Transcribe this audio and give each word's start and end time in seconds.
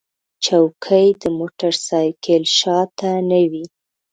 چوکۍ 0.43 1.07
د 1.21 1.23
موټر 1.37 1.73
سایکل 1.87 2.43
شا 2.57 2.79
ته 2.99 3.09
نه 3.29 3.41
وي. 3.51 3.65